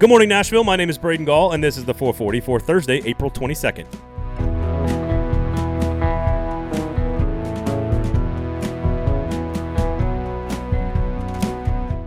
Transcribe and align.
Good 0.00 0.08
morning, 0.08 0.30
Nashville. 0.30 0.64
My 0.64 0.76
name 0.76 0.88
is 0.88 0.96
Braden 0.96 1.26
Gall, 1.26 1.52
and 1.52 1.62
this 1.62 1.76
is 1.76 1.84
the 1.84 1.92
440 1.92 2.40
for 2.40 2.58
Thursday, 2.58 3.02
April 3.04 3.30
22nd. 3.30 3.84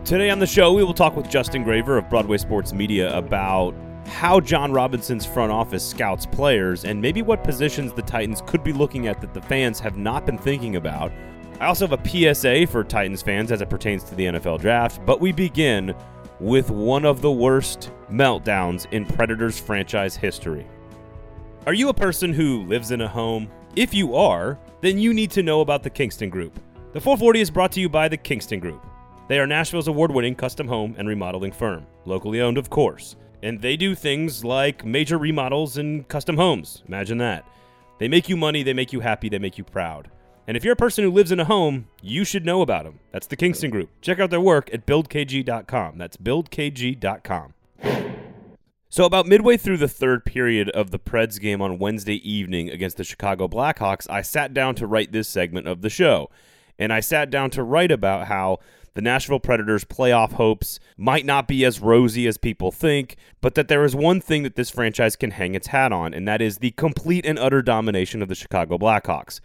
Today 0.03 0.31
on 0.31 0.39
the 0.39 0.47
show, 0.47 0.73
we 0.73 0.83
will 0.83 0.95
talk 0.95 1.15
with 1.15 1.29
Justin 1.29 1.63
Graver 1.63 1.99
of 1.99 2.09
Broadway 2.09 2.37
Sports 2.37 2.73
Media 2.73 3.15
about 3.15 3.75
how 4.07 4.39
Jon 4.39 4.71
Robinson's 4.71 5.27
front 5.27 5.51
office 5.51 5.87
scouts 5.87 6.25
players 6.25 6.85
and 6.85 6.99
maybe 6.99 7.21
what 7.21 7.43
positions 7.43 7.93
the 7.93 8.01
Titans 8.01 8.41
could 8.47 8.63
be 8.63 8.73
looking 8.73 9.05
at 9.05 9.21
that 9.21 9.35
the 9.35 9.41
fans 9.43 9.79
have 9.79 9.97
not 9.97 10.25
been 10.25 10.39
thinking 10.39 10.77
about. 10.77 11.11
I 11.59 11.67
also 11.67 11.85
have 11.85 11.99
a 11.99 12.33
PSA 12.33 12.65
for 12.65 12.83
Titans 12.83 13.21
fans 13.21 13.51
as 13.51 13.61
it 13.61 13.69
pertains 13.69 14.03
to 14.05 14.15
the 14.15 14.25
NFL 14.25 14.61
draft, 14.61 15.05
but 15.05 15.21
we 15.21 15.31
begin 15.31 15.93
with 16.39 16.69
one 16.69 17.05
of 17.05 17.21
the 17.21 17.31
worst 17.31 17.91
meltdowns 18.11 18.91
in 18.91 19.05
Predators 19.05 19.59
franchise 19.59 20.15
history. 20.15 20.65
Are 21.65 21.73
you 21.73 21.89
a 21.89 21.93
person 21.93 22.33
who 22.33 22.63
lives 22.63 22.91
in 22.91 23.01
a 23.01 23.07
home? 23.07 23.49
If 23.75 23.93
you 23.93 24.15
are, 24.15 24.59
then 24.81 24.99
you 24.99 25.13
need 25.13 25.31
to 25.31 25.43
know 25.43 25.61
about 25.61 25.81
the 25.81 25.89
Kingston 25.89 26.29
Group. 26.29 26.59
The 26.91 26.99
440 26.99 27.39
is 27.39 27.49
brought 27.49 27.71
to 27.71 27.79
you 27.79 27.89
by 27.89 28.07
the 28.07 28.17
Kingston 28.17 28.59
Group. 28.59 28.85
They 29.29 29.39
are 29.39 29.47
Nashville's 29.47 29.87
award 29.87 30.11
winning 30.11 30.35
custom 30.35 30.67
home 30.67 30.95
and 30.97 31.07
remodeling 31.07 31.53
firm, 31.53 31.87
locally 32.05 32.41
owned, 32.41 32.57
of 32.57 32.69
course. 32.69 33.15
And 33.41 33.61
they 33.61 33.77
do 33.77 33.95
things 33.95 34.43
like 34.43 34.85
major 34.85 35.17
remodels 35.17 35.77
and 35.77 36.07
custom 36.07 36.37
homes. 36.37 36.83
Imagine 36.87 37.17
that. 37.19 37.45
They 37.99 38.07
make 38.07 38.27
you 38.27 38.35
money, 38.35 38.63
they 38.63 38.73
make 38.73 38.91
you 38.91 38.99
happy, 38.99 39.29
they 39.29 39.39
make 39.39 39.57
you 39.57 39.63
proud. 39.63 40.11
And 40.47 40.57
if 40.57 40.63
you're 40.63 40.73
a 40.73 40.77
person 40.77 41.03
who 41.03 41.11
lives 41.11 41.31
in 41.31 41.39
a 41.39 41.45
home, 41.45 41.87
you 42.01 42.25
should 42.25 42.45
know 42.45 42.61
about 42.61 42.83
them. 42.83 42.99
That's 43.11 43.27
the 43.27 43.37
Kingston 43.37 43.71
Group. 43.71 43.89
Check 44.01 44.19
out 44.19 44.29
their 44.29 44.41
work 44.41 44.69
at 44.73 44.85
buildkg.com. 44.85 45.97
That's 45.97 46.17
buildkg.com. 46.17 47.53
So, 48.89 49.05
about 49.05 49.25
midway 49.25 49.57
through 49.57 49.77
the 49.77 49.87
third 49.87 50.23
period 50.23 50.69
of 50.69 50.91
the 50.91 50.99
Preds 50.99 51.39
game 51.39 51.61
on 51.61 51.79
Wednesday 51.79 52.17
evening 52.29 52.69
against 52.69 52.97
the 52.97 53.03
Chicago 53.03 53.47
Blackhawks, 53.47 54.07
I 54.09 54.21
sat 54.21 54.53
down 54.53 54.75
to 54.75 54.85
write 54.85 55.11
this 55.11 55.27
segment 55.27 55.67
of 55.67 55.81
the 55.81 55.89
show. 55.89 56.29
And 56.77 56.93
I 56.93 56.99
sat 56.99 57.29
down 57.29 57.49
to 57.51 57.63
write 57.63 57.91
about 57.91 58.27
how 58.27 58.59
the 58.93 59.01
Nashville 59.01 59.39
Predators' 59.39 59.85
playoff 59.85 60.33
hopes 60.33 60.79
might 60.97 61.25
not 61.25 61.47
be 61.47 61.65
as 61.65 61.79
rosy 61.79 62.27
as 62.27 62.37
people 62.37 62.71
think, 62.71 63.15
but 63.41 63.55
that 63.55 63.67
there 63.67 63.83
is 63.83 63.95
one 63.95 64.21
thing 64.21 64.43
that 64.43 64.55
this 64.55 64.69
franchise 64.69 65.15
can 65.15 65.31
hang 65.31 65.55
its 65.55 65.67
hat 65.67 65.91
on, 65.91 66.13
and 66.13 66.27
that 66.27 66.41
is 66.41 66.59
the 66.59 66.71
complete 66.71 67.25
and 67.25 67.39
utter 67.39 67.61
domination 67.61 68.21
of 68.21 68.29
the 68.29 68.35
Chicago 68.35 68.77
Blackhawks 68.77 69.39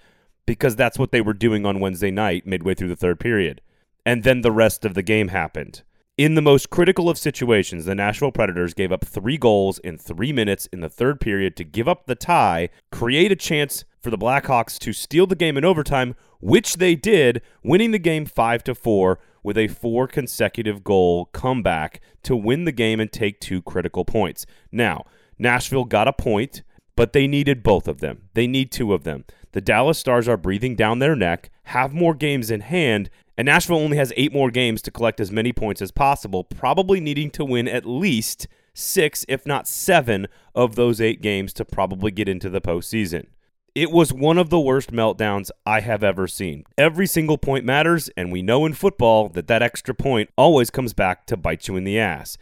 because 0.49 0.77
that's 0.77 0.99
what 0.99 1.13
they 1.13 1.21
were 1.21 1.35
doing 1.35 1.67
on 1.67 1.79
Wednesday 1.79 2.11
night, 2.11 2.47
midway 2.47 2.73
through 2.75 2.89
the 2.89 2.97
third 2.97 3.21
period. 3.21 3.61
And 4.07 4.25
then 4.25 4.41
the 4.41 4.51
rest 4.51 4.87
of 4.87 4.95
the 4.95 5.03
game 5.03 5.29
happened. 5.29 5.83
In 6.17 6.37
the 6.37 6.43
most 6.43 6.71
critical 6.71 7.11
of 7.11 7.19
situations, 7.19 7.85
the 7.85 7.95
Nashville 7.95 8.33
Predators 8.33 8.73
gave 8.73 8.91
up 8.91 9.05
three 9.05 9.37
goals 9.37 9.79
in 9.81 9.99
three 9.99 10.33
minutes 10.33 10.65
in 10.73 10.81
the 10.81 10.89
third 10.89 11.21
period 11.21 11.55
to 11.57 11.65
give 11.65 11.87
up 11.87 12.07
the 12.07 12.15
tie, 12.15 12.71
create 12.91 13.31
a 13.31 13.37
chance 13.37 13.85
for 14.01 14.11
the 14.11 14.17
Blackhawks 14.17 14.79
to 14.79 14.95
steal 14.95 15.27
the 15.27 15.37
game 15.37 15.59
in 15.59 15.67
overtime, 15.67 16.17
which 16.41 16.79
they 16.79 16.95
did, 16.95 17.43
winning 17.62 17.91
the 17.91 17.99
game 17.99 18.25
5 18.25 18.65
to 18.65 18.75
4 18.75 19.19
with 19.43 19.59
a 19.59 19.69
four 19.69 20.09
consecutive 20.09 20.83
goal 20.83 21.27
comeback 21.27 22.01
to 22.23 22.35
win 22.35 22.65
the 22.65 22.73
game 22.73 23.01
and 23.01 23.12
take 23.12 23.39
two 23.39 23.61
critical 23.61 24.07
points. 24.07 24.47
Now, 24.73 25.05
Nashville 25.39 25.85
got 25.85 26.09
a 26.09 26.12
point, 26.15 26.62
but 26.97 27.12
they 27.12 27.27
needed 27.27 27.62
both 27.62 27.87
of 27.87 28.01
them. 28.01 28.31
They 28.33 28.47
need 28.47 28.73
two 28.73 28.95
of 28.95 29.05
them. 29.05 29.27
The 29.53 29.61
Dallas 29.61 29.99
Stars 29.99 30.29
are 30.29 30.37
breathing 30.37 30.75
down 30.77 30.99
their 30.99 31.17
neck, 31.17 31.51
have 31.65 31.93
more 31.95 32.15
games 32.15 32.51
in 32.51 32.61
hand, 32.61 33.11
and 33.37 33.47
Nashville 33.47 33.79
only 33.79 33.97
has 33.97 34.13
eight 34.17 34.33
more 34.33 34.51
games 34.51 34.83
to 34.83 34.91
collect 34.91 35.21
as 35.21 35.31
many 35.31 35.53
points 35.53 35.81
as 35.81 35.91
possible, 35.91 36.45
probably 36.45 37.01
needing 37.01 37.31
to 37.31 37.45
win 37.45 37.69
at 37.69 37.87
least 37.87 38.47
six, 38.75 39.25
if 39.29 39.47
not 39.47 39.69
seven, 39.69 40.27
of 40.55 40.75
those 40.75 41.00
eight 41.00 41.22
games 41.22 41.53
to 41.55 41.65
probably 41.65 42.11
get 42.11 42.28
into 42.28 42.50
the 42.50 42.61
postseason. 42.61 43.27
It 43.75 43.93
was 43.93 44.12
one 44.12 44.39
of 44.39 44.50
the 44.50 44.59
worst 44.59 44.93
meltdowns 44.93 45.51
I 45.65 45.81
have 45.81 46.03
ever 46.03 46.27
seen. 46.27 46.65
Every 46.77 47.06
single 47.06 47.39
point 47.39 47.65
matters, 47.65 48.11
and 48.17 48.33
we 48.33 48.43
know 48.43 48.67
in 48.67 48.72
football 48.72 49.28
that 49.31 49.47
that 49.47 49.62
extra 49.62 49.95
point 49.95 50.31
always 50.37 50.71
comes 50.71 50.93
back 50.93 51.27
to 51.27 51.37
bite 51.37 51.69
you 51.69 51.77
in 51.77 51.84
the 51.84 51.99
ass. 51.99 52.39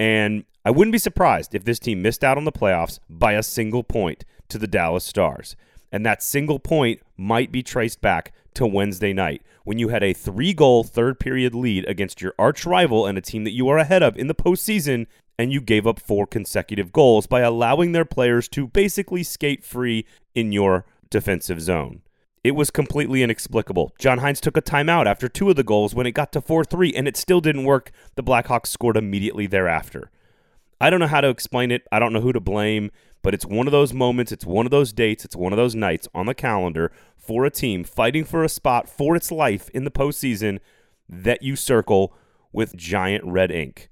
And 0.00 0.44
I 0.64 0.72
wouldn't 0.72 0.92
be 0.92 0.98
surprised 0.98 1.54
if 1.54 1.64
this 1.64 1.78
team 1.78 2.02
missed 2.02 2.24
out 2.24 2.36
on 2.36 2.44
the 2.44 2.52
playoffs 2.52 2.98
by 3.08 3.34
a 3.34 3.44
single 3.44 3.84
point 3.84 4.24
to 4.48 4.58
the 4.58 4.66
Dallas 4.66 5.04
Stars. 5.04 5.54
And 5.92 6.04
that 6.06 6.22
single 6.22 6.58
point 6.58 7.00
might 7.16 7.52
be 7.52 7.62
traced 7.62 8.00
back 8.00 8.32
to 8.54 8.66
Wednesday 8.66 9.12
night 9.12 9.42
when 9.64 9.78
you 9.78 9.88
had 9.88 10.02
a 10.02 10.12
three 10.12 10.52
goal 10.52 10.82
third 10.82 11.20
period 11.20 11.54
lead 11.54 11.86
against 11.86 12.20
your 12.20 12.34
arch 12.38 12.66
rival 12.66 13.06
and 13.06 13.16
a 13.16 13.20
team 13.20 13.44
that 13.44 13.52
you 13.52 13.68
are 13.68 13.78
ahead 13.78 14.02
of 14.02 14.16
in 14.16 14.26
the 14.26 14.34
postseason, 14.34 15.06
and 15.38 15.52
you 15.52 15.60
gave 15.60 15.86
up 15.86 16.00
four 16.00 16.26
consecutive 16.26 16.92
goals 16.92 17.26
by 17.26 17.40
allowing 17.40 17.92
their 17.92 18.04
players 18.04 18.48
to 18.48 18.66
basically 18.66 19.22
skate 19.22 19.64
free 19.64 20.06
in 20.34 20.52
your 20.52 20.84
defensive 21.10 21.60
zone. 21.60 22.02
It 22.44 22.52
was 22.52 22.70
completely 22.70 23.22
inexplicable. 23.22 23.94
John 24.00 24.18
Hynes 24.18 24.40
took 24.40 24.56
a 24.56 24.62
timeout 24.62 25.06
after 25.06 25.28
two 25.28 25.48
of 25.48 25.56
the 25.56 25.62
goals 25.62 25.94
when 25.94 26.06
it 26.06 26.12
got 26.12 26.32
to 26.32 26.40
4 26.40 26.64
3, 26.64 26.92
and 26.94 27.06
it 27.06 27.16
still 27.16 27.40
didn't 27.40 27.64
work. 27.64 27.92
The 28.16 28.22
Blackhawks 28.22 28.66
scored 28.66 28.96
immediately 28.96 29.46
thereafter. 29.46 30.10
I 30.82 30.90
don't 30.90 31.00
know 31.00 31.06
how 31.06 31.20
to 31.20 31.28
explain 31.28 31.70
it. 31.70 31.86
I 31.92 31.98
don't 31.98 32.12
know 32.12 32.20
who 32.20 32.32
to 32.32 32.40
blame. 32.40 32.90
But 33.22 33.34
it's 33.34 33.46
one 33.46 33.68
of 33.68 33.72
those 33.72 33.94
moments, 33.94 34.32
it's 34.32 34.44
one 34.44 34.66
of 34.66 34.72
those 34.72 34.92
dates, 34.92 35.24
it's 35.24 35.36
one 35.36 35.52
of 35.52 35.56
those 35.56 35.76
nights 35.76 36.08
on 36.12 36.26
the 36.26 36.34
calendar 36.34 36.90
for 37.16 37.44
a 37.44 37.50
team 37.50 37.84
fighting 37.84 38.24
for 38.24 38.42
a 38.42 38.48
spot 38.48 38.88
for 38.88 39.14
its 39.14 39.30
life 39.30 39.70
in 39.70 39.84
the 39.84 39.92
postseason 39.92 40.58
that 41.08 41.40
you 41.40 41.54
circle 41.54 42.12
with 42.52 42.76
giant 42.76 43.24
red 43.24 43.52
ink. 43.52 43.90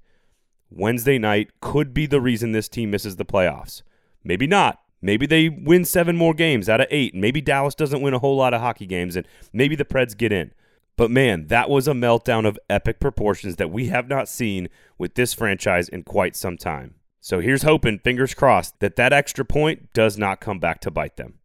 Wednesday 0.69 1.17
night 1.17 1.49
could 1.61 1.93
be 1.93 2.05
the 2.05 2.19
reason 2.19 2.51
this 2.51 2.67
team 2.67 2.91
misses 2.91 3.15
the 3.15 3.25
playoffs. 3.25 3.83
Maybe 4.23 4.47
not. 4.47 4.79
Maybe 5.01 5.25
they 5.25 5.47
win 5.49 5.85
seven 5.85 6.17
more 6.17 6.33
games 6.33 6.67
out 6.67 6.81
of 6.81 6.87
eight. 6.91 7.15
Maybe 7.15 7.41
Dallas 7.41 7.73
doesn't 7.73 8.01
win 8.01 8.13
a 8.13 8.19
whole 8.19 8.35
lot 8.35 8.53
of 8.53 8.61
hockey 8.61 8.85
games, 8.85 9.15
and 9.15 9.25
maybe 9.51 9.75
the 9.75 9.85
Preds 9.85 10.15
get 10.15 10.31
in. 10.31 10.51
But 10.97 11.11
man, 11.11 11.47
that 11.47 11.69
was 11.69 11.87
a 11.87 11.93
meltdown 11.93 12.45
of 12.45 12.59
epic 12.69 12.99
proportions 12.99 13.55
that 13.55 13.71
we 13.71 13.87
have 13.87 14.07
not 14.07 14.27
seen 14.27 14.69
with 14.97 15.15
this 15.15 15.33
franchise 15.33 15.89
in 15.89 16.03
quite 16.03 16.35
some 16.35 16.57
time. 16.57 16.95
So 17.19 17.39
here's 17.39 17.63
hoping, 17.63 17.99
fingers 17.99 18.33
crossed, 18.33 18.79
that 18.79 18.95
that 18.95 19.13
extra 19.13 19.45
point 19.45 19.93
does 19.93 20.17
not 20.17 20.39
come 20.39 20.59
back 20.59 20.81
to 20.81 20.91
bite 20.91 21.17
them. 21.17 21.35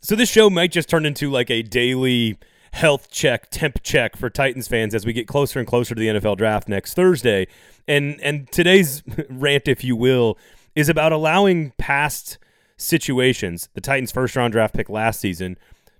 So 0.00 0.14
this 0.14 0.30
show 0.30 0.48
might 0.48 0.72
just 0.72 0.88
turn 0.88 1.04
into 1.04 1.30
like 1.30 1.50
a 1.50 1.62
daily 1.62 2.38
health 2.72 3.10
check, 3.10 3.48
temp 3.50 3.82
check 3.82 4.16
for 4.16 4.30
Titans 4.30 4.68
fans 4.68 4.94
as 4.94 5.04
we 5.04 5.12
get 5.12 5.26
closer 5.26 5.58
and 5.58 5.66
closer 5.66 5.94
to 5.94 6.00
the 6.00 6.08
NFL 6.08 6.36
draft 6.36 6.68
next 6.68 6.94
Thursday. 6.94 7.48
And 7.88 8.20
and 8.20 8.50
today's 8.52 9.02
rant, 9.30 9.68
if 9.68 9.82
you 9.82 9.96
will, 9.96 10.38
is 10.74 10.88
about 10.88 11.12
allowing 11.12 11.72
past 11.78 12.38
situations, 12.76 13.68
the 13.74 13.80
Titans 13.80 14.12
first 14.12 14.36
round 14.36 14.52
draft 14.52 14.74
pick 14.74 14.88
last 14.88 15.20
season, 15.20 15.58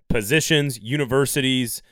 positions, 0.09 0.79
universities, 0.79 1.83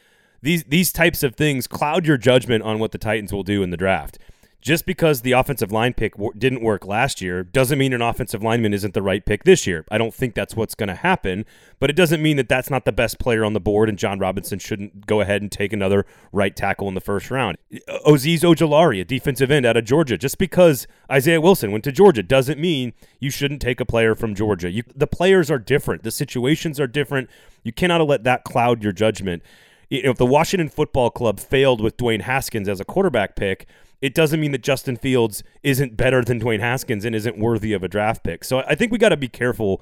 these 0.45 0.65
these 0.65 0.93
types 0.93 1.23
of 1.23 1.35
things 1.35 1.67
cloud 1.67 2.07
your 2.07 2.17
judgment 2.17 2.63
on 2.63 2.79
what 2.79 2.93
the 2.93 2.99
Titans 2.99 3.33
will 3.33 3.43
do 3.43 3.63
in 3.63 3.71
the 3.71 3.77
draft 3.77 4.19
just 4.65 4.87
because 4.87 5.21
the 5.21 5.33
offensive 5.33 5.71
line 5.71 5.93
pick 5.93 6.15
w- 6.15 6.33
didn't 6.39 6.63
work 6.63 6.87
last 6.87 7.21
year 7.21 7.45
doesn't 7.45 7.79
mean 7.79 7.93
an 7.93 8.01
offensive 8.01 8.43
lineman 8.43 8.73
isn't 8.73 8.95
the 8.95 9.03
right 9.03 9.27
pick 9.27 9.45
this 9.45 9.67
year. 9.67 9.85
I 9.91 9.99
don't 9.99 10.15
think 10.15 10.35
that's 10.35 10.57
what's 10.57 10.75
going 10.75 10.89
to 10.89 10.95
happen, 10.95 11.45
but 11.79 11.91
it 11.91 11.97
doesn't 11.97 12.23
mean 12.23 12.39
that 12.39 12.49
that's 12.49 12.71
not 12.71 12.87
the 12.87 12.93
best 12.93 13.19
player 13.19 13.45
on 13.45 13.53
the 13.53 13.61
board 13.61 13.91
and 13.91 13.99
Jon 13.99 14.19
Robinson 14.19 14.59
shouldn't 14.59 15.07
go 15.07 15.21
ahead 15.21 15.43
and 15.43 15.53
take 15.53 15.75
another 15.75 16.07
right 16.33 16.57
tackle 16.57 16.89
in 16.89 16.95
the 16.95 17.03
first 17.03 17.31
round. 17.31 17.59
Azeez 18.07 18.41
Ojulari, 18.41 19.03
a 19.03 19.05
defensive 19.05 19.51
end 19.51 19.67
out 19.67 19.77
of 19.77 19.85
Georgia, 19.85 20.17
just 20.17 20.39
because 20.39 20.87
Isaiah 21.13 21.43
Wilson 21.43 21.71
went 21.71 21.85
to 21.85 21.93
Georgia 21.93 22.23
doesn't 22.23 22.59
mean 22.59 22.95
you 23.21 23.31
shouldn't 23.31 23.61
take 23.61 23.81
a 23.81 23.85
player 23.85 24.15
from 24.15 24.35
Georgia. 24.35 24.71
You, 24.71 24.83
the 24.97 25.07
players 25.07 25.51
are 25.51 25.59
different, 25.59 26.05
the 26.05 26.11
situations 26.11 26.81
are 26.81 26.87
different. 26.87 27.29
You 27.65 27.73
cannot 27.73 28.01
let 28.07 28.25
that 28.25 28.45
cloud 28.45 28.83
your 28.83 28.93
judgment. 28.93 29.43
If 29.99 30.17
the 30.17 30.27
Washington 30.27 30.69
Football 30.69 31.11
Club 31.11 31.39
failed 31.39 31.81
with 31.81 31.97
Dwayne 31.97 32.23
Haskins 32.23 32.69
as 32.69 32.81
a 32.81 32.85
quarterback 32.85 33.37
pick, 33.37 33.67
it 34.01 34.15
doesn't 34.15 34.41
mean 34.41 34.53
that 34.53 34.63
Justin 34.63 34.97
Fields 34.97 35.43
isn't 35.63 35.97
better 35.97 36.23
than 36.23 36.41
Dwayne 36.41 36.61
Haskins 36.61 37.05
and 37.05 37.15
isn't 37.15 37.39
worthy 37.39 37.73
of 37.73 37.83
a 37.83 37.89
draft 37.89 38.23
pick. 38.25 38.45
So 38.45 38.59
I 38.67 38.75
think 38.75 38.93
we 38.93 38.99
got 38.99 39.11
to 39.11 39.17
be 39.17 39.29
careful 39.29 39.81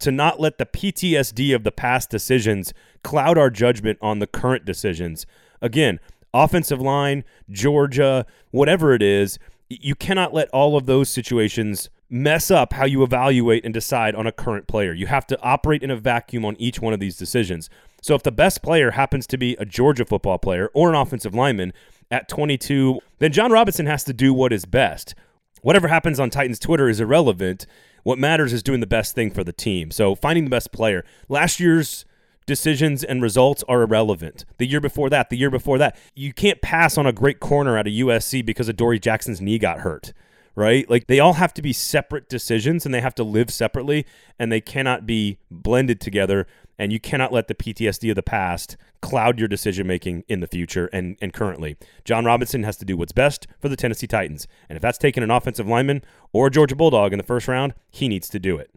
to 0.00 0.10
not 0.10 0.40
let 0.40 0.58
the 0.58 0.66
PTSD 0.66 1.54
of 1.54 1.64
the 1.64 1.70
past 1.70 2.10
decisions 2.10 2.74
cloud 3.04 3.38
our 3.38 3.50
judgment 3.50 3.98
on 4.02 4.18
the 4.18 4.26
current 4.26 4.64
decisions. 4.64 5.26
Again, 5.60 6.00
offensive 6.34 6.80
line, 6.80 7.24
Georgia, 7.48 8.26
whatever 8.50 8.94
it 8.94 9.02
is, 9.02 9.38
you 9.68 9.94
cannot 9.94 10.34
let 10.34 10.48
all 10.50 10.76
of 10.76 10.86
those 10.86 11.08
situations 11.08 11.88
mess 12.12 12.50
up 12.50 12.74
how 12.74 12.84
you 12.84 13.02
evaluate 13.02 13.64
and 13.64 13.72
decide 13.72 14.14
on 14.14 14.26
a 14.26 14.32
current 14.32 14.66
player. 14.66 14.92
You 14.92 15.06
have 15.06 15.26
to 15.28 15.40
operate 15.40 15.82
in 15.82 15.90
a 15.90 15.96
vacuum 15.96 16.44
on 16.44 16.56
each 16.58 16.80
one 16.80 16.92
of 16.92 17.00
these 17.00 17.16
decisions. 17.16 17.70
So 18.02 18.14
if 18.14 18.22
the 18.22 18.30
best 18.30 18.62
player 18.62 18.92
happens 18.92 19.26
to 19.28 19.38
be 19.38 19.56
a 19.58 19.64
Georgia 19.64 20.04
football 20.04 20.38
player 20.38 20.70
or 20.74 20.90
an 20.90 20.94
offensive 20.94 21.34
lineman, 21.34 21.72
at 22.12 22.28
22, 22.28 23.00
then 23.18 23.32
Jon 23.32 23.50
Robinson 23.50 23.86
has 23.86 24.04
to 24.04 24.12
do 24.12 24.34
what 24.34 24.52
is 24.52 24.66
best. 24.66 25.14
Whatever 25.62 25.88
happens 25.88 26.20
on 26.20 26.28
Titans 26.28 26.58
Twitter 26.58 26.88
is 26.88 27.00
irrelevant. 27.00 27.66
What 28.02 28.18
matters 28.18 28.52
is 28.52 28.62
doing 28.62 28.80
the 28.80 28.86
best 28.86 29.14
thing 29.14 29.30
for 29.30 29.42
the 29.42 29.52
team. 29.52 29.90
So 29.90 30.14
finding 30.14 30.44
the 30.44 30.50
best 30.50 30.72
player. 30.72 31.06
Last 31.30 31.58
year's 31.58 32.04
decisions 32.44 33.02
and 33.02 33.22
results 33.22 33.64
are 33.66 33.82
irrelevant. 33.82 34.44
The 34.58 34.66
year 34.66 34.80
before 34.80 35.08
that, 35.08 35.30
the 35.30 35.38
year 35.38 35.50
before 35.50 35.78
that, 35.78 35.96
you 36.14 36.34
can't 36.34 36.60
pass 36.60 36.98
on 36.98 37.06
a 37.06 37.12
great 37.12 37.40
corner 37.40 37.78
at 37.78 37.86
a 37.86 37.90
USC 37.90 38.44
because 38.44 38.68
of 38.68 38.74
Adoree' 38.74 38.98
Jackson's 38.98 39.40
knee 39.40 39.58
got 39.58 39.80
hurt 39.80 40.12
right? 40.54 40.88
Like 40.88 41.06
they 41.06 41.20
all 41.20 41.34
have 41.34 41.54
to 41.54 41.62
be 41.62 41.72
separate 41.72 42.28
decisions 42.28 42.84
and 42.84 42.94
they 42.94 43.00
have 43.00 43.14
to 43.16 43.24
live 43.24 43.50
separately 43.50 44.06
and 44.38 44.50
they 44.50 44.60
cannot 44.60 45.06
be 45.06 45.38
blended 45.50 46.00
together. 46.00 46.46
And 46.78 46.92
you 46.92 46.98
cannot 46.98 47.32
let 47.32 47.48
the 47.48 47.54
PTSD 47.54 48.10
of 48.10 48.16
the 48.16 48.22
past 48.22 48.76
cloud 49.00 49.38
your 49.38 49.48
decision 49.48 49.86
making 49.86 50.24
in 50.28 50.40
the 50.40 50.46
future 50.46 50.86
and, 50.92 51.16
and 51.20 51.32
currently. 51.32 51.76
Jon 52.04 52.24
Robinson 52.24 52.62
has 52.64 52.76
to 52.78 52.84
do 52.84 52.96
what's 52.96 53.12
best 53.12 53.46
for 53.60 53.68
the 53.68 53.76
Tennessee 53.76 54.06
Titans. 54.06 54.48
And 54.68 54.76
if 54.76 54.82
that's 54.82 54.98
taking 54.98 55.22
an 55.22 55.30
offensive 55.30 55.68
lineman 55.68 56.02
or 56.32 56.46
a 56.46 56.50
Georgia 56.50 56.76
Bulldog 56.76 57.12
in 57.12 57.18
the 57.18 57.24
first 57.24 57.46
round, 57.46 57.74
he 57.90 58.08
needs 58.08 58.28
to 58.30 58.38
do 58.38 58.56
it. 58.56 58.70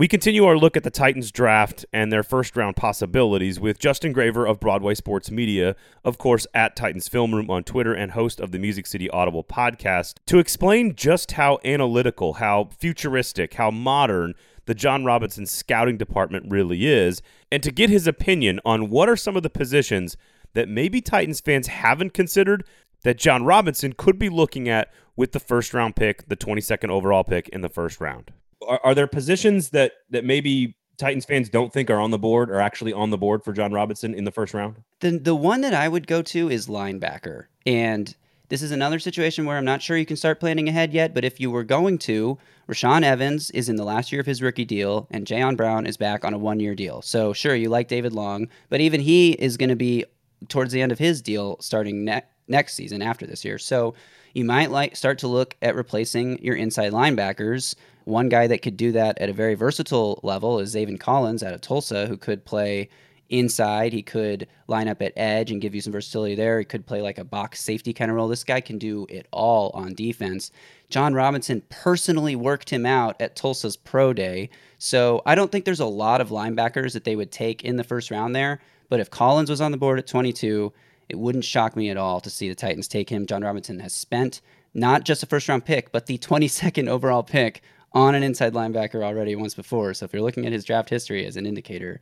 We 0.00 0.08
continue 0.08 0.46
our 0.46 0.56
look 0.56 0.78
at 0.78 0.82
the 0.82 0.90
Titans 0.90 1.30
draft 1.30 1.84
and 1.92 2.10
their 2.10 2.22
first 2.22 2.56
round 2.56 2.74
possibilities 2.74 3.60
with 3.60 3.78
Justin 3.78 4.14
Graver 4.14 4.46
of 4.46 4.58
Broadway 4.58 4.94
Sports 4.94 5.30
Media, 5.30 5.76
of 6.06 6.16
course, 6.16 6.46
at 6.54 6.74
Titans 6.74 7.06
Film 7.06 7.34
Room 7.34 7.50
on 7.50 7.64
Twitter 7.64 7.92
and 7.92 8.12
host 8.12 8.40
of 8.40 8.50
the 8.50 8.58
Music 8.58 8.86
City 8.86 9.10
Audible 9.10 9.44
podcast, 9.44 10.14
to 10.24 10.38
explain 10.38 10.96
just 10.96 11.32
how 11.32 11.58
analytical, 11.66 12.32
how 12.32 12.70
futuristic, 12.78 13.52
how 13.52 13.70
modern 13.70 14.32
the 14.64 14.74
Jon 14.74 15.04
Robinson 15.04 15.44
scouting 15.44 15.98
department 15.98 16.46
really 16.48 16.86
is, 16.86 17.20
and 17.52 17.62
to 17.62 17.70
get 17.70 17.90
his 17.90 18.06
opinion 18.06 18.58
on 18.64 18.88
what 18.88 19.06
are 19.06 19.16
some 19.16 19.36
of 19.36 19.42
the 19.42 19.50
positions 19.50 20.16
that 20.54 20.66
maybe 20.66 21.02
Titans 21.02 21.40
fans 21.40 21.66
haven't 21.66 22.14
considered 22.14 22.64
that 23.02 23.18
Jon 23.18 23.44
Robinson 23.44 23.92
could 23.92 24.18
be 24.18 24.30
looking 24.30 24.66
at 24.66 24.90
with 25.14 25.32
the 25.32 25.40
first 25.40 25.74
round 25.74 25.94
pick, 25.94 26.26
the 26.28 26.38
22nd 26.38 26.88
overall 26.88 27.22
pick 27.22 27.50
in 27.50 27.60
the 27.60 27.68
first 27.68 28.00
round 28.00 28.32
are, 28.66 28.80
are 28.84 28.94
there 28.94 29.06
positions 29.06 29.70
that 29.70 29.92
that 30.10 30.24
maybe 30.24 30.76
Titans 30.98 31.24
fans 31.24 31.48
don't 31.48 31.72
think 31.72 31.90
are 31.90 32.00
on 32.00 32.10
the 32.10 32.18
board 32.18 32.50
or 32.50 32.60
actually 32.60 32.92
on 32.92 33.10
the 33.10 33.18
board 33.18 33.42
for 33.42 33.52
Jon 33.52 33.72
Robinson 33.72 34.14
in 34.14 34.24
the 34.24 34.30
first 34.30 34.54
round? 34.54 34.76
The 35.00 35.18
the 35.18 35.34
one 35.34 35.60
that 35.62 35.74
I 35.74 35.88
would 35.88 36.06
go 36.06 36.22
to 36.22 36.50
is 36.50 36.66
linebacker. 36.66 37.46
And 37.66 38.14
this 38.50 38.62
is 38.62 38.72
another 38.72 38.98
situation 38.98 39.46
where 39.46 39.56
I'm 39.56 39.64
not 39.64 39.80
sure 39.80 39.96
you 39.96 40.04
can 40.04 40.16
start 40.16 40.40
planning 40.40 40.68
ahead 40.68 40.92
yet, 40.92 41.14
but 41.14 41.24
if 41.24 41.38
you 41.38 41.52
were 41.52 41.62
going 41.62 41.98
to, 41.98 42.36
Rashaan 42.68 43.04
Evans 43.04 43.50
is 43.52 43.68
in 43.68 43.76
the 43.76 43.84
last 43.84 44.10
year 44.10 44.20
of 44.20 44.26
his 44.26 44.42
rookie 44.42 44.64
deal, 44.64 45.06
and 45.12 45.24
Jayon 45.24 45.56
Brown 45.56 45.86
is 45.86 45.96
back 45.96 46.24
on 46.24 46.34
a 46.34 46.38
one 46.38 46.58
year 46.58 46.74
deal. 46.74 47.00
So 47.00 47.32
sure, 47.32 47.54
you 47.54 47.68
like 47.68 47.86
David 47.86 48.12
Long, 48.12 48.48
but 48.68 48.80
even 48.80 49.00
he 49.00 49.32
is 49.32 49.56
going 49.56 49.68
to 49.68 49.76
be 49.76 50.04
towards 50.48 50.72
the 50.72 50.82
end 50.82 50.90
of 50.90 50.98
his 50.98 51.22
deal 51.22 51.58
starting 51.60 52.04
ne- 52.04 52.22
next 52.48 52.74
season 52.74 53.02
after 53.02 53.24
this 53.24 53.44
year. 53.44 53.56
So 53.56 53.94
you 54.34 54.44
might 54.44 54.70
like 54.70 54.96
start 54.96 55.18
to 55.18 55.28
look 55.28 55.56
at 55.62 55.74
replacing 55.74 56.42
your 56.42 56.56
inside 56.56 56.92
linebackers 56.92 57.74
one 58.04 58.28
guy 58.28 58.46
that 58.46 58.62
could 58.62 58.76
do 58.76 58.92
that 58.92 59.18
at 59.18 59.28
a 59.28 59.32
very 59.32 59.54
versatile 59.54 60.20
level 60.22 60.58
is 60.58 60.74
Zaven 60.74 60.98
Collins 60.98 61.42
out 61.42 61.54
of 61.54 61.60
Tulsa, 61.60 62.06
who 62.06 62.16
could 62.16 62.44
play 62.44 62.88
inside. 63.28 63.92
He 63.92 64.02
could 64.02 64.48
line 64.66 64.88
up 64.88 65.00
at 65.00 65.12
edge 65.16 65.50
and 65.50 65.60
give 65.60 65.74
you 65.74 65.80
some 65.80 65.92
versatility 65.92 66.34
there. 66.34 66.58
He 66.58 66.64
could 66.64 66.86
play 66.86 67.00
like 67.00 67.18
a 67.18 67.24
box 67.24 67.60
safety 67.60 67.92
kind 67.92 68.10
of 68.10 68.16
role. 68.16 68.28
This 68.28 68.44
guy 68.44 68.60
can 68.60 68.78
do 68.78 69.06
it 69.08 69.26
all 69.30 69.70
on 69.74 69.94
defense. 69.94 70.50
Jon 70.88 71.14
Robinson 71.14 71.62
personally 71.68 72.34
worked 72.34 72.70
him 72.70 72.84
out 72.84 73.20
at 73.20 73.36
Tulsa's 73.36 73.76
pro 73.76 74.12
day. 74.12 74.50
So 74.78 75.22
I 75.24 75.34
don't 75.34 75.52
think 75.52 75.64
there's 75.64 75.80
a 75.80 75.86
lot 75.86 76.20
of 76.20 76.30
linebackers 76.30 76.94
that 76.94 77.04
they 77.04 77.16
would 77.16 77.30
take 77.30 77.64
in 77.64 77.76
the 77.76 77.84
first 77.84 78.10
round 78.10 78.34
there. 78.34 78.60
But 78.88 78.98
if 78.98 79.10
Collins 79.10 79.50
was 79.50 79.60
on 79.60 79.70
the 79.70 79.78
board 79.78 80.00
at 80.00 80.08
22, 80.08 80.72
it 81.10 81.18
wouldn't 81.18 81.44
shock 81.44 81.76
me 81.76 81.90
at 81.90 81.96
all 81.96 82.20
to 82.20 82.30
see 82.30 82.48
the 82.48 82.54
Titans 82.54 82.88
take 82.88 83.10
him. 83.10 83.26
Jon 83.26 83.42
Robinson 83.42 83.80
has 83.80 83.94
spent 83.94 84.40
not 84.72 85.04
just 85.04 85.22
a 85.22 85.26
first 85.26 85.48
round 85.48 85.64
pick, 85.64 85.92
but 85.92 86.06
the 86.06 86.18
22nd 86.30 86.88
overall 86.88 87.22
pick 87.22 87.62
on 87.92 88.14
an 88.14 88.22
inside 88.22 88.54
linebacker 88.54 89.02
already 89.02 89.34
once 89.34 89.54
before. 89.54 89.92
So 89.94 90.04
if 90.04 90.12
you're 90.12 90.22
looking 90.22 90.46
at 90.46 90.52
his 90.52 90.64
draft 90.64 90.88
history 90.88 91.26
as 91.26 91.36
an 91.36 91.46
indicator, 91.46 92.00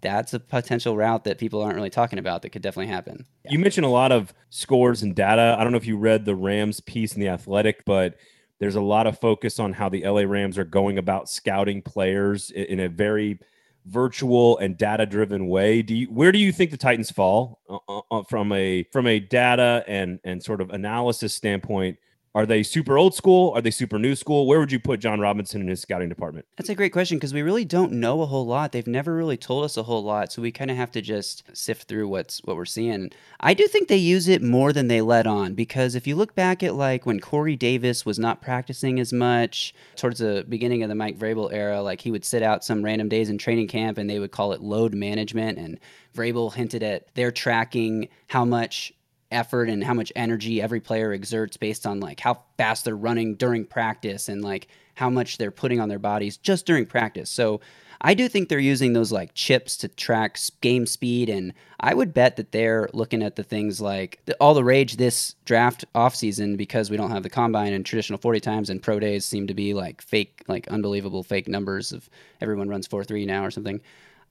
that's 0.00 0.34
a 0.34 0.40
potential 0.40 0.96
route 0.96 1.24
that 1.24 1.38
people 1.38 1.62
aren't 1.62 1.76
really 1.76 1.88
talking 1.88 2.18
about 2.18 2.42
that 2.42 2.50
could 2.50 2.60
definitely 2.60 2.92
happen. 2.92 3.26
You 3.48 3.58
mentioned 3.58 3.86
a 3.86 3.90
lot 3.90 4.12
of 4.12 4.34
scores 4.50 5.02
and 5.02 5.14
data. 5.14 5.56
I 5.58 5.62
don't 5.62 5.72
know 5.72 5.78
if 5.78 5.86
you 5.86 5.96
read 5.96 6.26
the 6.26 6.34
Rams 6.34 6.80
piece 6.80 7.14
in 7.14 7.20
the 7.20 7.28
Athletic, 7.28 7.84
but 7.86 8.16
there's 8.58 8.74
a 8.74 8.82
lot 8.82 9.06
of 9.06 9.18
focus 9.18 9.58
on 9.58 9.72
how 9.72 9.88
the 9.88 10.04
LA 10.06 10.22
Rams 10.22 10.58
are 10.58 10.64
going 10.64 10.98
about 10.98 11.30
scouting 11.30 11.80
players 11.80 12.50
in 12.50 12.80
a 12.80 12.88
very 12.88 13.38
virtual 13.86 14.58
and 14.58 14.76
data 14.76 15.06
driven 15.06 15.48
way. 15.48 15.82
Do 15.82 15.94
you 15.94 16.06
where 16.06 16.32
do 16.32 16.38
you 16.38 16.52
think 16.52 16.70
the 16.70 16.76
Titans 16.76 17.10
fall 17.10 17.60
uh, 17.68 18.00
uh, 18.10 18.22
from 18.24 18.52
a 18.52 18.84
from 18.92 19.06
a 19.06 19.20
data 19.20 19.84
and 19.86 20.18
and 20.24 20.42
sort 20.42 20.60
of 20.60 20.70
analysis 20.70 21.34
standpoint 21.34 21.98
are 22.34 22.46
they 22.46 22.64
super 22.64 22.98
old 22.98 23.14
school? 23.14 23.52
Are 23.54 23.60
they 23.60 23.70
super 23.70 23.96
new 23.96 24.16
school? 24.16 24.46
Where 24.46 24.58
would 24.58 24.72
you 24.72 24.80
put 24.80 24.98
Jon 24.98 25.20
Robinson 25.20 25.60
in 25.60 25.68
his 25.68 25.80
scouting 25.80 26.08
department? 26.08 26.46
That's 26.56 26.68
a 26.68 26.74
great 26.74 26.92
question 26.92 27.16
because 27.16 27.32
we 27.32 27.42
really 27.42 27.64
don't 27.64 27.92
know 27.92 28.22
a 28.22 28.26
whole 28.26 28.44
lot. 28.44 28.72
They've 28.72 28.86
never 28.86 29.14
really 29.14 29.36
told 29.36 29.64
us 29.64 29.76
a 29.76 29.84
whole 29.84 30.02
lot, 30.02 30.32
so 30.32 30.42
we 30.42 30.50
kind 30.50 30.70
of 30.70 30.76
have 30.76 30.90
to 30.92 31.00
just 31.00 31.44
sift 31.56 31.86
through 31.86 32.08
what's 32.08 32.40
what 32.44 32.56
we're 32.56 32.64
seeing. 32.64 33.10
I 33.38 33.54
do 33.54 33.68
think 33.68 33.86
they 33.86 33.96
use 33.96 34.26
it 34.26 34.42
more 34.42 34.72
than 34.72 34.88
they 34.88 35.00
let 35.00 35.28
on 35.28 35.54
because 35.54 35.94
if 35.94 36.08
you 36.08 36.16
look 36.16 36.34
back 36.34 36.64
at 36.64 36.74
like 36.74 37.06
when 37.06 37.20
Corey 37.20 37.54
Davis 37.54 38.04
was 38.04 38.18
not 38.18 38.42
practicing 38.42 38.98
as 38.98 39.12
much 39.12 39.72
towards 39.94 40.18
the 40.18 40.44
beginning 40.48 40.82
of 40.82 40.88
the 40.88 40.94
Mike 40.96 41.18
Vrabel 41.18 41.52
era, 41.52 41.82
like 41.82 42.00
he 42.00 42.10
would 42.10 42.24
sit 42.24 42.42
out 42.42 42.64
some 42.64 42.84
random 42.84 43.08
days 43.08 43.30
in 43.30 43.38
training 43.38 43.68
camp 43.68 43.96
and 43.96 44.10
they 44.10 44.18
would 44.18 44.32
call 44.32 44.52
it 44.52 44.60
load 44.60 44.92
management 44.92 45.56
and 45.56 45.78
Vrabel 46.16 46.52
hinted 46.52 46.82
at 46.82 47.14
they're 47.14 47.30
tracking 47.30 48.08
how 48.28 48.44
much 48.44 48.92
effort 49.30 49.68
and 49.68 49.82
how 49.82 49.94
much 49.94 50.12
energy 50.16 50.60
every 50.60 50.80
player 50.80 51.12
exerts 51.12 51.56
based 51.56 51.86
on 51.86 52.00
like 52.00 52.20
how 52.20 52.40
fast 52.56 52.84
they're 52.84 52.96
running 52.96 53.34
during 53.34 53.64
practice 53.64 54.28
and 54.28 54.42
like 54.42 54.68
how 54.94 55.10
much 55.10 55.38
they're 55.38 55.50
putting 55.50 55.80
on 55.80 55.88
their 55.88 55.98
bodies 55.98 56.36
just 56.36 56.66
during 56.66 56.86
practice. 56.86 57.30
So 57.30 57.60
I 58.00 58.14
do 58.14 58.28
think 58.28 58.48
they're 58.48 58.58
using 58.58 58.92
those 58.92 59.10
like 59.10 59.34
chips 59.34 59.76
to 59.78 59.88
track 59.88 60.38
game 60.60 60.86
speed 60.86 61.28
and 61.30 61.54
I 61.80 61.94
would 61.94 62.12
bet 62.12 62.36
that 62.36 62.52
they're 62.52 62.88
looking 62.92 63.22
at 63.22 63.36
the 63.36 63.42
things 63.42 63.80
like 63.80 64.20
all 64.40 64.54
the 64.54 64.64
rage 64.64 64.96
this 64.96 65.34
draft 65.44 65.84
offseason 65.94 66.56
because 66.56 66.90
we 66.90 66.96
don't 66.96 67.10
have 67.10 67.22
the 67.22 67.30
combine 67.30 67.72
and 67.72 67.84
traditional 67.84 68.18
40 68.18 68.40
times 68.40 68.70
and 68.70 68.82
pro 68.82 69.00
days 69.00 69.24
seem 69.24 69.46
to 69.46 69.54
be 69.54 69.74
like 69.74 70.02
fake 70.02 70.44
like 70.48 70.68
unbelievable 70.68 71.22
fake 71.22 71.48
numbers 71.48 71.92
of 71.92 72.08
everyone 72.40 72.68
runs 72.68 72.86
4-3 72.86 73.26
now 73.26 73.44
or 73.44 73.50
something. 73.50 73.80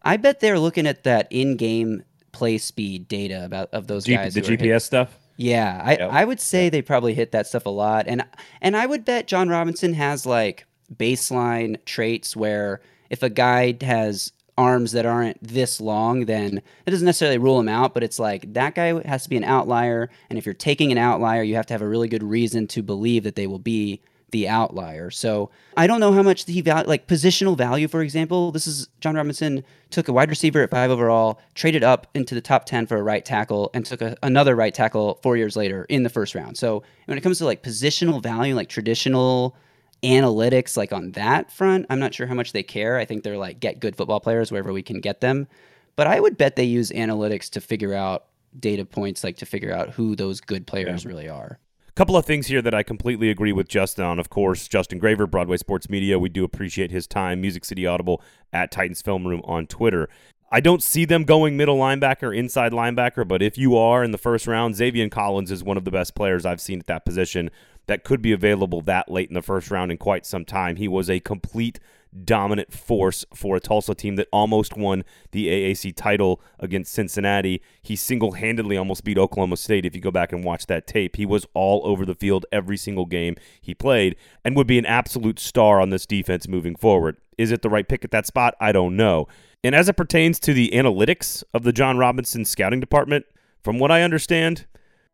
I 0.04 0.18
bet 0.18 0.40
they're 0.40 0.60
looking 0.60 0.86
at 0.86 1.04
that 1.06 1.28
in-game 1.32 2.04
play 2.34 2.58
speed 2.58 3.08
data 3.08 3.46
about 3.46 3.70
of 3.74 3.88
those 3.88 4.06
G- 4.06 4.16
guys. 4.16 4.34
The 4.34 4.42
GPS 4.42 4.82
stuff. 4.82 5.18
Yeah, 5.38 5.82
I, 5.84 5.92
yep. 5.94 6.12
I 6.12 6.26
would 6.26 6.40
say 6.40 6.70
they 6.70 6.82
probably 6.82 7.14
hit 7.14 7.32
that 7.32 7.48
stuff 7.48 7.66
a 7.66 7.70
lot, 7.70 8.06
and 8.08 8.24
and 8.62 8.76
I 8.76 8.86
would 8.86 9.06
bet 9.06 9.28
Jon 9.28 9.48
Robinson 9.48 9.94
has 9.94 10.26
like 10.26 10.66
baseline 10.94 11.84
traits 11.86 12.36
where 12.36 12.82
if 13.10 13.24
a 13.24 13.30
guy 13.30 13.78
has 13.82 14.32
arms 14.58 14.92
that 14.92 15.06
aren't 15.06 15.42
this 15.42 15.82
long, 15.82 16.26
then 16.26 16.62
it 16.86 16.92
doesn't 16.92 17.06
necessarily 17.06 17.40
rule 17.40 17.60
him 17.60 17.70
out, 17.70 17.94
but 17.94 18.04
it's 18.04 18.20
like 18.20 18.54
that 18.54 18.76
guy 18.76 19.02
has 19.08 19.24
to 19.24 19.30
be 19.30 19.38
an 19.38 19.44
outlier, 19.44 20.10
and 20.30 20.38
if 20.38 20.46
you're 20.46 20.54
taking 20.54 20.92
an 20.92 20.98
outlier, 20.98 21.42
you 21.42 21.56
have 21.56 21.66
to 21.68 21.74
have 21.74 21.82
a 21.82 21.88
really 21.88 22.08
good 22.08 22.24
reason 22.24 22.68
to 22.68 22.84
believe 22.84 23.24
that 23.24 23.36
they 23.36 23.48
will 23.48 23.60
be 23.60 24.02
the 24.34 24.50
outlier. 24.50 25.12
So 25.12 25.52
I 25.78 25.88
don't 25.88 26.00
know 26.00 26.12
how 26.12 26.24
much 26.24 26.46
he 26.46 26.60
value, 26.60 26.88
like 26.88 27.08
positional 27.08 27.56
value, 27.56 27.88
for 27.88 28.02
example. 28.02 28.52
This 28.52 28.66
is 28.68 28.90
Jon 29.00 29.16
Robinson 29.16 29.64
took 29.92 30.08
a 30.08 30.12
wide 30.14 30.30
receiver 30.30 30.64
at 30.64 30.72
five 30.72 30.90
overall, 30.90 31.40
traded 31.54 31.84
up 31.84 32.08
into 32.16 32.34
the 32.36 32.42
top 32.42 32.66
10 32.66 32.88
for 32.88 32.98
a 32.98 33.04
right 33.04 33.24
tackle, 33.24 33.70
and 33.76 33.86
took 33.86 34.02
a, 34.02 34.18
another 34.24 34.56
right 34.56 34.74
tackle 34.74 35.20
four 35.22 35.38
years 35.38 35.56
later 35.56 35.86
in 35.86 36.02
the 36.02 36.10
first 36.10 36.34
round. 36.34 36.58
So 36.58 36.84
when 37.06 37.18
it 37.18 37.22
comes 37.22 37.38
to 37.38 37.46
like 37.46 37.62
positional 37.62 38.22
value, 38.22 38.56
like 38.56 38.70
traditional 38.70 39.56
analytics, 40.02 40.76
like 40.76 40.92
on 40.92 41.12
that 41.12 41.52
front, 41.52 41.86
I'm 41.92 42.00
not 42.00 42.16
sure 42.16 42.26
how 42.26 42.34
much 42.34 42.52
they 42.54 42.64
care. 42.64 42.98
I 42.98 43.06
think 43.06 43.24
they're 43.24 43.38
like 43.38 43.60
get 43.60 43.80
good 43.80 43.96
football 43.96 44.20
players 44.20 44.52
wherever 44.52 44.74
we 44.74 44.82
can 44.82 45.00
get 45.00 45.22
them. 45.22 45.48
But 45.96 46.08
I 46.08 46.20
would 46.20 46.38
bet 46.38 46.56
they 46.56 46.64
use 46.64 46.90
analytics 46.90 47.52
to 47.52 47.62
figure 47.62 47.94
out 47.94 48.26
data 48.60 48.84
points, 48.84 49.24
like 49.24 49.38
to 49.38 49.46
figure 49.46 49.72
out 49.72 49.92
who 49.92 50.16
those 50.16 50.42
good 50.42 50.66
players 50.66 51.04
yeah. 51.04 51.10
really 51.10 51.30
are 51.30 51.60
couple 51.96 52.18
of 52.18 52.26
things 52.26 52.48
here 52.48 52.62
that 52.62 52.74
I 52.74 52.82
completely 52.82 53.30
agree 53.30 53.52
with 53.52 53.68
Justin 53.68 54.06
on. 54.06 54.20
Of 54.20 54.30
course, 54.30 54.68
Justin 54.68 55.00
Graver, 55.00 55.28
Broadway 55.28 55.58
Sports 55.58 55.90
Media. 55.90 56.18
We 56.18 56.30
do 56.30 56.44
appreciate 56.44 56.92
his 56.92 57.06
time. 57.06 57.42
Music 57.42 57.64
City 57.64 57.86
Audible 57.86 58.22
at 58.52 58.72
Titans 58.72 59.02
Film 59.02 59.28
Room 59.28 59.42
on 59.46 59.68
Twitter. 59.68 60.10
I 60.52 60.60
don't 60.60 60.84
see 60.84 61.06
them 61.06 61.24
going 61.24 61.58
middle 61.58 61.78
linebacker, 61.78 62.36
inside 62.36 62.72
linebacker, 62.72 63.28
but 63.28 63.42
if 63.42 63.58
you 63.58 63.76
are 63.76 64.04
in 64.04 64.12
the 64.12 64.18
first 64.20 64.46
round, 64.46 64.76
Zaven 64.76 65.10
Collins 65.10 65.52
is 65.52 65.64
one 65.64 65.78
of 65.78 65.86
the 65.86 65.92
best 65.92 66.14
players 66.14 66.46
I've 66.46 66.62
seen 66.62 66.80
at 66.80 66.86
that 66.88 67.06
position 67.06 67.50
that 67.88 68.04
could 68.04 68.22
be 68.22 68.32
available 68.32 68.82
that 68.82 69.10
late 69.10 69.30
in 69.30 69.34
the 69.34 69.42
first 69.42 69.72
round 69.72 69.92
in 69.92 69.98
quite 69.98 70.26
some 70.26 70.46
time. 70.46 70.76
He 70.76 70.88
was 70.88 71.10
a 71.10 71.20
complete 71.20 71.80
dominant 72.26 72.72
force 72.72 73.26
for 73.34 73.56
a 73.56 73.60
Tulsa 73.60 73.96
team 73.96 74.16
that 74.16 74.28
almost 74.32 74.78
won 74.78 75.04
the 75.32 75.48
AAC 75.48 75.96
title 75.96 76.42
against 76.60 76.94
Cincinnati. 76.94 77.62
He 77.82 77.96
single 77.96 78.34
handedly 78.34 78.78
almost 78.78 79.04
beat 79.04 79.18
Oklahoma 79.18 79.58
State 79.58 79.86
if 79.86 79.96
you 79.96 80.02
go 80.02 80.12
back 80.12 80.32
and 80.32 80.44
watch 80.44 80.68
that 80.68 80.88
tape. 80.88 81.16
He 81.16 81.26
was 81.26 81.46
all 81.54 81.82
over 81.86 82.06
the 82.06 82.16
field 82.16 82.46
every 82.52 82.78
single 82.78 83.06
game 83.06 83.36
he 83.62 83.74
played 83.74 84.16
and 84.44 84.56
would 84.56 84.68
be 84.68 84.78
an 84.78 84.86
absolute 84.86 85.40
star 85.40 85.82
on 85.82 85.90
this 85.90 86.06
defense 86.06 86.48
moving 86.48 86.76
forward. 86.76 87.18
Is 87.38 87.52
it 87.52 87.62
the 87.62 87.70
right 87.70 87.88
pick 87.88 88.04
at 88.04 88.12
that 88.12 88.28
spot? 88.28 88.56
I 88.60 88.72
don't 88.72 88.96
know. 88.96 89.28
And 89.64 89.74
as 89.74 89.88
it 89.88 89.98
pertains 89.98 90.40
to 90.42 90.54
the 90.54 90.72
analytics 90.74 91.44
of 91.54 91.64
the 91.64 91.72
Jon 91.72 91.98
Robinson 91.98 92.46
scouting 92.46 92.80
department, 92.80 93.26
from 93.62 93.80
what 93.80 93.92
I 93.92 94.02
understand, 94.02 94.66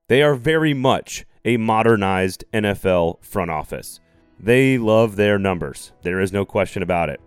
they 0.07 0.23
are 0.23 0.33
very 0.33 0.73
much 0.73 1.25
a 1.45 1.57
modernized 1.57 2.43
NFL 2.51 3.23
front 3.23 3.51
office. 3.51 3.99
They 4.39 4.77
love 4.77 5.15
their 5.15 5.37
numbers. 5.37 5.91
There 6.01 6.21
is 6.21 6.31
no 6.31 6.45
question 6.45 6.81
about 6.81 7.09
it. 7.09 7.19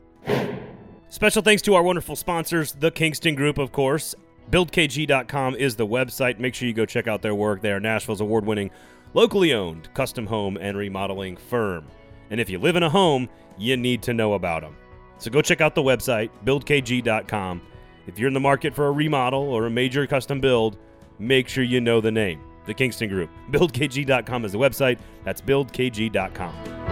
Special 1.09 1.43
thanks 1.43 1.61
to 1.63 1.75
our 1.75 1.83
wonderful 1.83 2.17
sponsors, 2.17 2.73
the 2.73 2.91
Kingston 2.91 3.35
Group, 3.35 3.59
of 3.59 3.71
course. 3.71 4.15
BuildKG.com 4.51 5.57
is 5.57 5.77
the 5.77 5.87
website. 5.87 6.39
Make 6.39 6.55
sure 6.55 6.67
you 6.67 6.75
go 6.75 6.87
check 6.87 7.07
out 7.07 7.23
their 7.23 7.35
work. 7.35 7.61
They 7.61 7.71
are 7.73 7.81
Nashville's 7.81 8.21
award 8.21 8.47
winning 8.47 8.71
locally 9.15 9.53
owned 9.53 9.93
custom 9.95 10.27
home 10.27 10.57
and 10.61 10.77
remodeling 10.77 11.37
firm. 11.37 11.87
And 12.31 12.41
if 12.41 12.49
you 12.49 12.59
live 12.59 12.77
in 12.77 12.83
a 12.83 12.91
home, 12.91 13.29
you 13.59 13.77
need 13.77 14.03
to 14.03 14.15
know 14.15 14.33
about 14.33 14.63
them. 14.63 14.77
So 15.19 15.31
go 15.31 15.43
check 15.43 15.61
out 15.61 15.75
the 15.75 15.83
website, 15.83 16.31
buildkg.com. 16.45 17.63
If 18.07 18.19
you're 18.19 18.29
in 18.29 18.35
the 18.35 18.41
market 18.41 18.75
for 18.75 18.87
a 18.89 18.93
remodel 18.93 19.43
or 19.43 19.67
a 19.67 19.71
major 19.71 20.07
custom 20.07 20.41
build, 20.41 20.79
make 21.19 21.49
sure 21.49 21.63
you 21.63 21.81
know 21.81 22.01
the 22.01 22.11
name, 22.11 22.41
the 22.67 22.75
Kingston 22.75 23.09
Group. 23.09 23.31
BuildKG.com 23.51 24.45
is 24.45 24.53
the 24.53 24.59
website. 24.59 24.99
That's 25.25 25.41
buildkg.com. 25.41 26.92